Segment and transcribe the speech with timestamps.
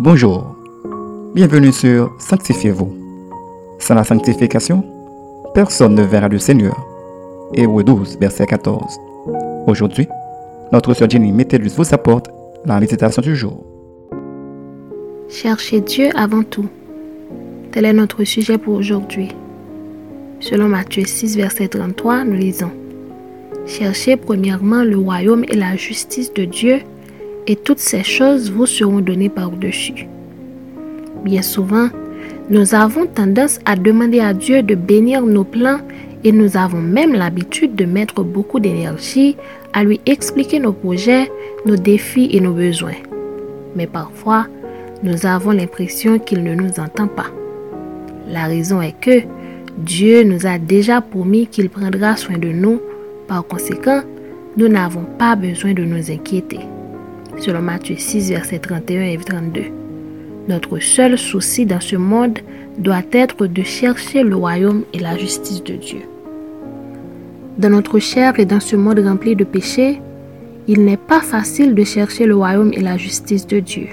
[0.00, 0.56] Bonjour,
[1.36, 2.92] bienvenue sur Sanctifiez-vous.
[3.78, 4.84] Sans la sanctification,
[5.54, 6.74] personne ne verra le Seigneur.
[7.54, 8.82] Hébreux 12, verset 14.
[9.68, 10.08] Aujourd'hui,
[10.72, 12.28] notre sœur Jenny Métellus vous apporte
[12.64, 13.64] la méditation du jour.
[15.28, 16.66] Cherchez Dieu avant tout.
[17.70, 19.28] Tel est notre sujet pour aujourd'hui.
[20.40, 22.72] Selon Matthieu 6, verset 33, nous lisons
[23.64, 26.80] Cherchez premièrement le royaume et la justice de Dieu,
[27.46, 30.06] et toutes ces choses vous seront données par-dessus.
[31.24, 31.88] Bien souvent,
[32.50, 35.78] nous avons tendance à demander à Dieu de bénir nos plans
[36.24, 39.36] et nous avons même l'habitude de mettre beaucoup d'énergie
[39.72, 41.30] à lui expliquer nos projets,
[41.66, 42.92] nos défis et nos besoins.
[43.76, 44.46] Mais parfois,
[45.02, 47.26] nous avons l'impression qu'il ne nous entend pas.
[48.28, 49.20] La raison est que
[49.76, 52.80] Dieu nous a déjà promis qu'il prendra soin de nous
[53.26, 54.02] par conséquent,
[54.56, 56.60] nous n'avons pas besoin de nous inquiéter.
[57.44, 59.64] Selon Matthieu 6, versets 31 et 32.
[60.48, 62.38] Notre seul souci dans ce monde
[62.78, 66.00] doit être de chercher le royaume et la justice de Dieu.
[67.58, 70.00] Dans notre chair et dans ce monde rempli de péchés,
[70.68, 73.88] il n'est pas facile de chercher le royaume et la justice de Dieu.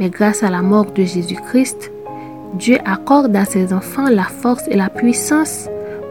[0.00, 1.92] Mais grâce à la mort de Jésus-Christ,
[2.54, 5.68] Dieu accorde à ses enfants la force et la puissance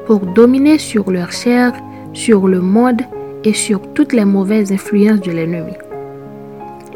[0.07, 1.73] pour dominer sur leur chair
[2.13, 3.01] sur le monde
[3.43, 5.73] et sur toutes les mauvaises influences de l'ennemi.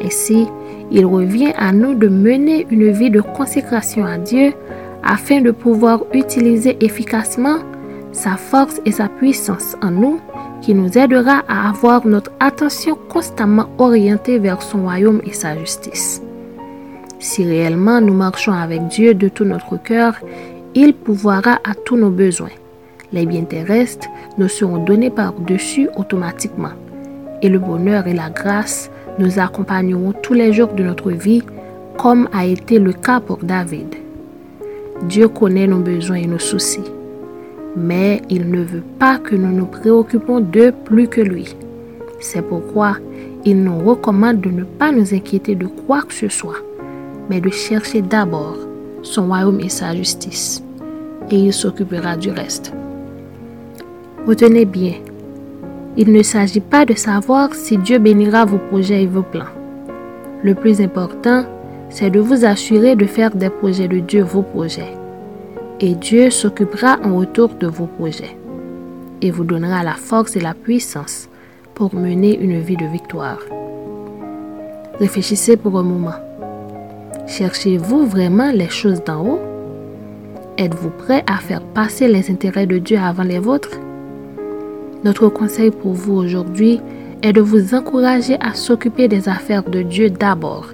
[0.02, 0.46] Ainsi,
[0.90, 4.52] il revient à nous de mener une vie de consécration à Dieu
[5.02, 7.58] afin de pouvoir utiliser efficacement
[8.12, 10.20] sa force et sa puissance en nous
[10.62, 16.22] qui nous aidera à avoir notre attention constamment orientée vers son royaume et sa justice.
[17.18, 20.14] Si réellement nous marchons avec Dieu de tout notre cœur,
[20.74, 22.50] il pourvoira à tous nos besoins
[23.14, 26.72] les biens terrestres nous seront donnés par-dessus automatiquement.
[27.40, 31.42] Et le bonheur et la grâce nous accompagneront tous les jours de notre vie,
[31.98, 33.94] comme a été le cas pour David.
[35.08, 36.84] Dieu connaît nos besoins et nos soucis,
[37.76, 41.54] mais il ne veut pas que nous nous préoccupons d'eux plus que lui.
[42.20, 42.96] C'est pourquoi
[43.44, 46.62] il nous recommande de ne pas nous inquiéter de quoi que ce soit,
[47.28, 48.56] mais de chercher d'abord
[49.02, 50.62] son royaume et sa justice,
[51.30, 52.72] et il s'occupera du reste.
[54.26, 54.94] Retenez bien,
[55.96, 59.52] il ne s'agit pas de savoir si Dieu bénira vos projets et vos plans.
[60.42, 61.44] Le plus important,
[61.88, 64.92] c'est de vous assurer de faire des projets de Dieu vos projets.
[65.80, 68.36] Et Dieu s'occupera en retour de vos projets
[69.22, 71.28] et vous donnera la force et la puissance
[71.74, 73.38] pour mener une vie de victoire.
[74.98, 76.14] Réfléchissez pour un moment.
[77.26, 79.40] Cherchez-vous vraiment les choses d'en haut?
[80.58, 83.80] Êtes-vous prêt à faire passer les intérêts de Dieu avant les vôtres?
[85.04, 86.80] Notre conseil pour vous aujourd'hui
[87.22, 90.68] est de vous encourager à s'occuper des affaires de Dieu d'abord,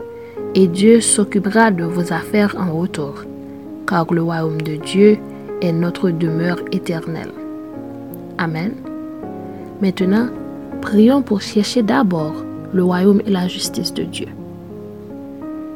[0.54, 3.24] et Dieu s'occupera de vos affaires en retour,
[3.86, 5.18] car le royaume de Dieu
[5.60, 7.32] est notre demeure éternelle.
[8.38, 8.72] Amen.
[9.82, 10.28] Maintenant,
[10.80, 14.28] prions pour chercher d'abord le royaume et la justice de Dieu.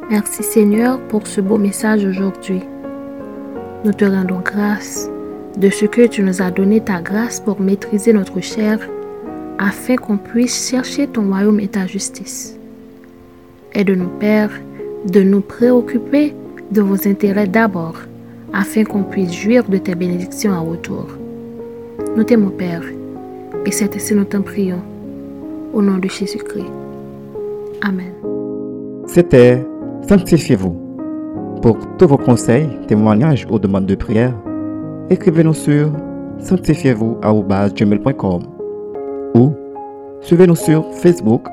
[0.09, 2.61] Merci Seigneur pour ce beau message aujourd'hui.
[3.83, 5.09] Nous te rendons grâce
[5.57, 8.79] de ce que tu nous as donné ta grâce pour maîtriser notre chair,
[9.57, 12.57] afin qu'on puisse chercher ton royaume et ta justice.
[13.73, 14.51] Aide-nous, Père,
[15.09, 16.33] de nous préoccuper
[16.71, 17.95] de vos intérêts d'abord,
[18.53, 21.07] afin qu'on puisse jouir de tes bénédictions en retour.
[22.15, 22.83] Nous t'aimons, Père,
[23.65, 24.81] et c'est ainsi nous t'en prions.
[25.73, 26.71] Au nom de Jésus-Christ.
[27.81, 28.13] Amen.
[29.07, 29.65] C'était
[30.07, 30.75] Sanctifiez-vous.
[31.61, 34.33] Pour tous vos conseils, témoignages ou demandes de prière,
[35.09, 35.89] écrivez-nous sur
[36.39, 38.41] sanctifiez-vous.com
[39.35, 39.53] ou
[40.21, 41.45] suivez-nous sur Facebook,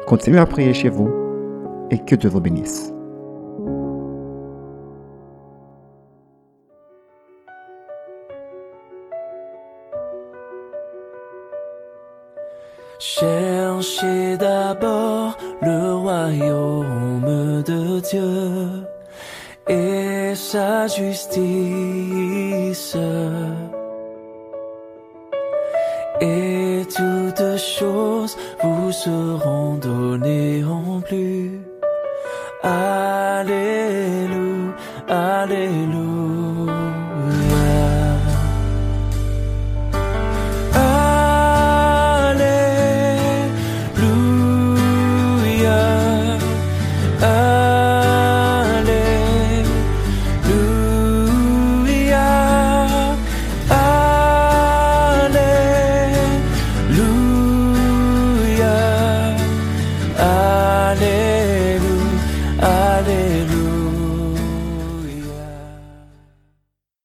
[0.07, 1.11] Continuez à prier chez vous
[1.91, 2.94] et que Dieu vous bénisse.
[13.07, 18.87] Cherchez d'abord le royaume de Dieu
[19.69, 21.37] et sa justice.
[26.23, 31.61] Et toutes choses vous seront données en plus.
[32.63, 33.45] Alléluia,
[35.09, 36.04] Alléluia.